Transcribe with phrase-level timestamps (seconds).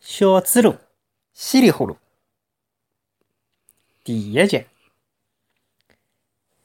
[0.00, 0.78] 小猪猡，
[1.34, 1.94] 稀里呼噜。
[4.02, 4.64] 第一集，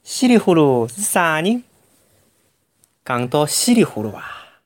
[0.04, 1.66] 稀里呼噜是啥人？
[3.04, 4.62] 讲到稀里呼噜啊，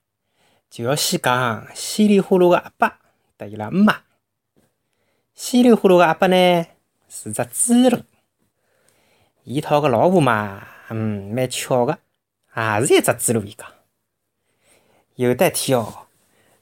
[0.70, 3.00] 就要先讲稀里呼噜个阿爸
[3.38, 4.04] 搭伊拉姆妈。
[5.34, 6.68] 稀里呼噜个阿爸呢
[7.10, 8.04] 是只猪猡，
[9.46, 11.98] 伊讨个老婆嘛，嗯，蛮巧个，
[12.56, 13.44] 也是一只猪猡。
[13.44, 13.68] 伊讲，
[15.16, 16.06] 有得天哦，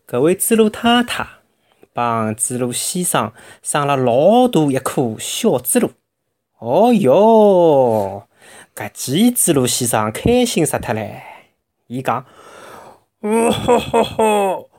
[0.07, 1.36] 搿位猪猡太太。
[1.97, 3.33] 帮猪猡先生
[3.63, 5.89] 生了老大一颗小猪猡，
[6.59, 8.27] 哦哟，
[8.75, 11.19] 搿记猪猡先生开心死脱唻！
[11.87, 12.23] 伊讲
[13.21, 14.69] ：“哦哈哈哈，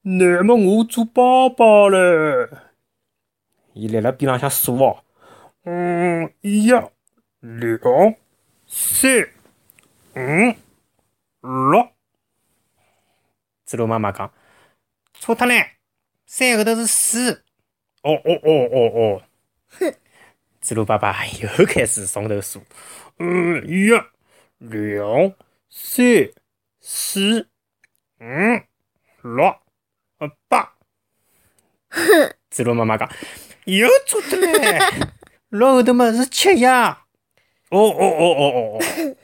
[0.00, 2.48] 那么我做爸爸了。”
[3.74, 5.04] 伊立辣边浪向数哦，
[5.64, 6.90] 嗯，一、两、
[8.66, 9.28] 三、
[10.14, 10.54] 五、
[11.42, 11.88] 六。
[13.66, 14.32] 猪猡妈妈讲
[15.20, 15.66] ：“错脱唻。”
[16.26, 17.44] 三后头是四，
[18.02, 19.22] 哦哦哦哦哦！
[19.78, 19.94] 哼，
[20.60, 22.60] 猪猡爸爸又开始从头数，
[23.18, 23.90] 嗯，一、
[24.58, 25.32] 两、
[25.68, 26.04] 三、
[26.80, 27.48] 四、
[28.20, 28.24] 五、
[29.22, 29.56] 六、
[30.48, 30.72] 八。
[31.88, 33.08] 哼，猪猡妈妈讲
[33.64, 34.78] 又错的嘞，
[35.50, 37.04] 六后头嘛是七呀！
[37.70, 39.16] 哦哦哦哦哦哦！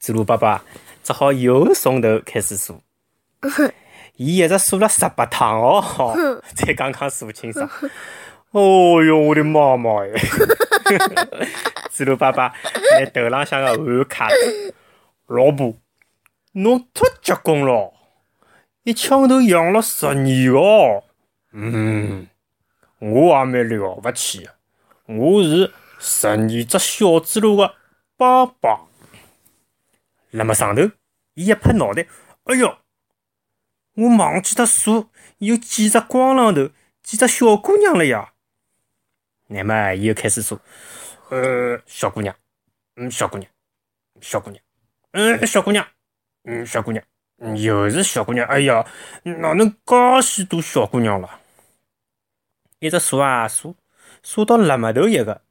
[0.00, 0.64] 猪猡爸爸
[1.02, 2.80] 只好又从头开始数。
[4.16, 5.82] 伊一直数了十八趟哦，
[6.54, 7.68] 才刚刚数清爽。
[8.50, 10.12] 哦哟，我的妈妈耶！
[11.90, 12.54] 猪猡爸爸
[12.98, 14.28] 拿头浪向个汗卡
[15.26, 15.74] 老婆，
[16.52, 17.92] 侬太结棍了，
[18.84, 21.02] 一枪头养了十年哦。
[21.52, 22.28] 嗯，
[23.00, 24.48] 我也蛮了不起，
[25.06, 27.74] 我是十二只小猪猡的
[28.16, 28.82] 爸爸。
[30.30, 30.82] 那么上头，
[31.34, 32.06] 伊一拍脑袋，
[32.44, 32.78] 哎哟！
[33.94, 36.70] 我忘记脱数有几只光浪头，
[37.02, 38.32] 几只小姑娘了呀？
[39.46, 40.58] 那么伊又开始数，
[41.28, 42.34] 呃，小姑娘，
[42.96, 43.48] 嗯，小姑娘，
[44.20, 44.62] 小姑娘，
[45.12, 45.86] 嗯，小姑娘，
[46.44, 47.04] 嗯，小姑娘，
[47.38, 48.46] 嗯又是小姑娘。
[48.48, 48.84] 哎呀，
[49.22, 51.40] 哪能介许多小姑娘了？
[52.80, 53.76] 一直数啊数，
[54.22, 55.42] 数到辣末头一个，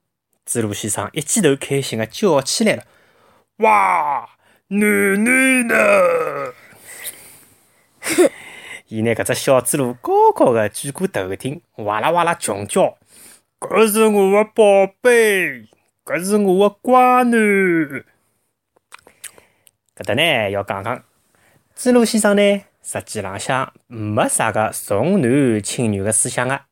[0.46, 2.84] 猪猡先生一记头开心的叫起来了
[3.58, 4.30] ：“哇，
[4.70, 6.54] 囡囡呢？”
[8.88, 12.98] 伊拿搿只小猪猡高高的举过头顶，哇啦哇啦穷叫
[13.60, 15.68] ：“搿是我的宝贝，
[16.06, 18.04] 搿是我的乖囡。”
[19.96, 21.04] 搿搭呢要讲讲，
[21.76, 26.66] 猪猡先生呢实际浪向没啥个重男轻女的思想啊。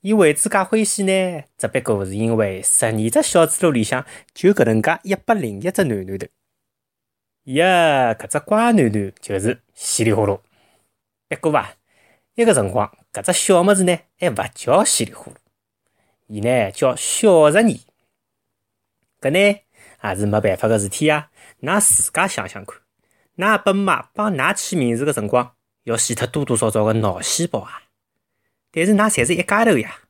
[0.00, 6.26] 伊为之介欢喜呢，只不过是因为十二只小猪猡里向就搿能介一百零一只囡囡头。
[7.50, 7.64] 伊个
[8.14, 10.40] 搿只乖囡囡就是稀里糊涂。
[11.28, 11.74] 不过伐，
[12.36, 15.36] 一个辰光，搿只小么子呢，还勿叫稀里糊涂，
[16.28, 17.64] 伊呢叫小十二。
[19.20, 19.58] 搿呢
[20.04, 21.30] 也是没办法个事体呀。
[21.60, 22.78] 㑚自家想想看，
[23.36, 27.82] 㑚爸妈帮㑚起名字个辰光，要死脱多多少少个脑细胞啊！
[28.70, 30.02] 但是㑚侪是一家头呀。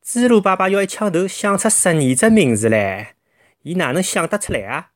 [0.00, 3.16] 猪猡爸爸要一枪头想出十二只名字来，
[3.62, 4.92] 伊哪能想得出来啊？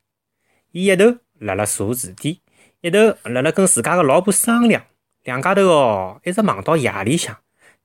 [0.70, 2.38] 伊一头辣辣查字典，
[2.80, 4.86] 一头辣辣跟自家个老婆商量。
[5.24, 7.36] 两家头哦，一直忙到夜里向，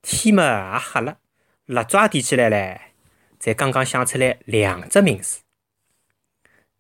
[0.02, 1.18] 天嘛也黑了，
[1.66, 2.80] 蜡烛也点起来唻，
[3.40, 5.42] 才刚刚想出来两只名字。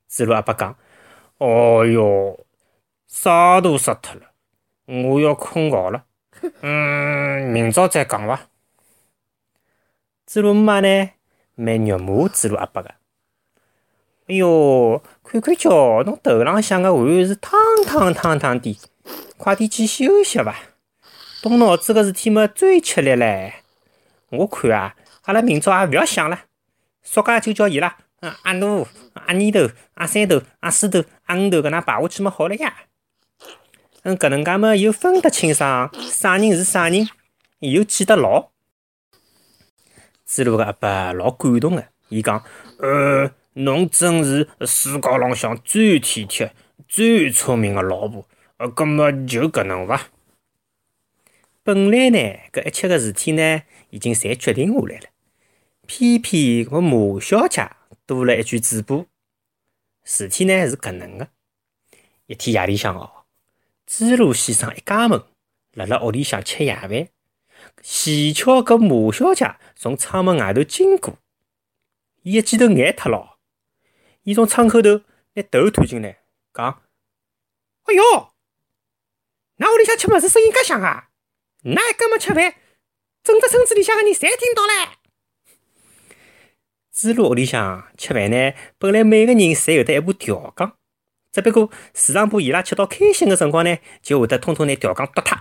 [0.07, 0.77] 子路阿爸讲
[1.39, 2.45] ：“哦哟，
[3.07, 4.31] 啥都杀脱了，
[4.85, 6.05] 我要困觉了。
[6.61, 8.41] 嗯，明朝再讲伐。”
[10.27, 11.09] 猪猡妈呢，
[11.55, 12.93] 蛮肉麻子路阿爸个。
[14.31, 18.79] 哎哟，看看叫，侬头浪向个汗是汤汤汤汤的。
[19.37, 20.55] 快点去休息伐！
[21.41, 23.51] 动脑子个事体么最吃力唻。
[24.29, 26.43] 我看啊，阿拉明朝也勿要想了，
[27.03, 32.73] 暑假就叫伊拉，嗯，阿奴、阿二头、阿三头、阿四头、阿五头搿能排下去么好了呀。
[34.03, 37.09] 嗯，搿能介么又分得清爽，啥人是啥人，
[37.59, 38.51] 又记得牢。
[40.23, 42.41] 子路个阿爸老感动个，伊讲：
[42.79, 46.53] 呃，侬真是世界浪向最体贴、
[46.87, 48.27] 最聪明个老婆。
[48.57, 50.09] 呃，搿么就搿能伐？
[51.63, 52.17] 本来呢，
[52.53, 55.09] 搿一切个事体呢，已经侪决定下来了。
[55.85, 57.69] 偏偏搿马小姐
[58.05, 59.05] 多了一句嘴巴。
[60.03, 61.27] 事体呢是搿能个：
[62.27, 63.25] 一天夜里向哦，
[63.85, 65.21] 猪猡先生一家门
[65.73, 66.89] 辣辣屋里向吃夜饭，
[67.83, 71.17] 前巧搿马小姐从窗门外头经过，
[72.23, 73.30] 伊一记头眼脱了，
[74.23, 75.01] 伊从窗口头
[75.33, 76.19] 拿头探进来，
[76.53, 76.83] 讲
[77.85, 78.33] ：“哎哟，
[79.57, 81.09] 那屋里向吃么子声音介响啊？
[81.63, 82.53] 那还跟没吃饭，
[83.23, 84.97] 整个村子里向个人侪听到了。”
[86.93, 90.71] 猪猡屋里向吃饭呢，本来每个人侪有得一部调羹，
[91.31, 95.35] 只不过市场部伊拉吃到开心的辰光呢，就会得统统拿调羹丢脱，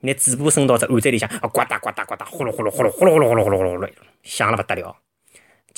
[0.00, 3.92] 拿嘴巴伸到只碗仔里向，呱嗒呱嗒呱嗒，呼噜呼噜呼噜呼噜呼噜呼噜呼噜，
[4.22, 4.99] 响了勿得了。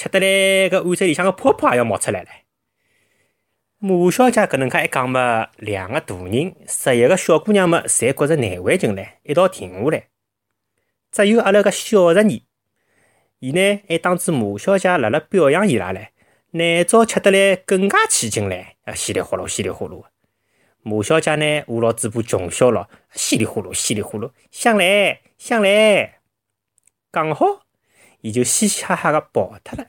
[0.02, 2.28] 吃得来搿碗仔里向个泡泡也要冒出来了。
[3.78, 10.08] 马小姐搿能介一讲嘛，两个大人、十一个小姑娘们，侪觉着难为情唻，一道停下来。
[11.12, 12.42] 只有阿拉个小侄女，
[13.38, 16.08] 伊呢还当住马小姐辣辣表扬伊拉唻，
[16.50, 20.02] 奶早吃得来更加起劲唻，啊稀里呼噜稀里呼噜。
[20.82, 26.18] 马小姐呢捂牢嘴巴穷笑了，稀里呼噜稀里呼噜，想来想来，
[27.12, 27.62] 刚好
[28.22, 29.88] 伊就嘻嘻哈哈个跑脱了。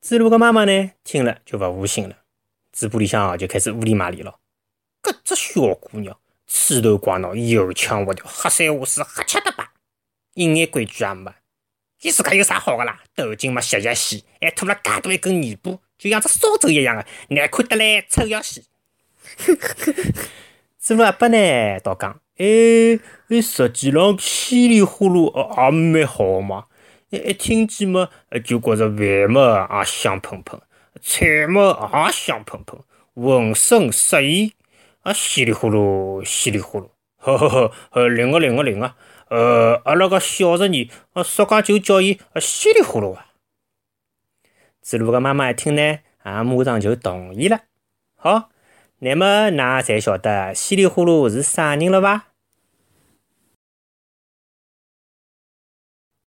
[0.00, 2.16] 猪猡个妈妈呢，听了就勿服心了，
[2.72, 4.38] 嘴巴里向就开始乌里麻里了。
[5.02, 9.72] 搿只小姑娘，吹头怪脑，油腔滑调，瞎三胡四，黑吃得吧，
[10.34, 11.32] 一眼规矩也没。
[12.02, 13.02] 伊自家有啥好个啦？
[13.16, 18.62] 头巾没，洗洗洗，还拖了介大一根尾巴，就像只扫帚一样个，难看得来，臭要死。
[20.78, 26.64] 猪猡阿伯呢，倒讲，哎，实际上稀里呼噜也蛮好嘛。
[27.10, 28.08] 一听见嘛，
[28.42, 30.58] 就觉着饭嘛也香喷喷，
[31.02, 32.80] 菜嘛也香喷喷，
[33.14, 34.54] 浑身适意，
[35.02, 36.88] 啊稀里呼噜，稀里呼噜，
[37.18, 38.94] 呵呵呵，呃，灵个灵个灵个，
[39.28, 43.26] 呃，阿拉个小侄女，啊，说讲就叫伊稀里呼噜啊。
[44.80, 47.60] 子路个妈妈一听呢，也马上就同意了。
[48.16, 48.48] 好，
[49.00, 52.28] 那么，衲侪晓得稀里呼噜是啥人了伐？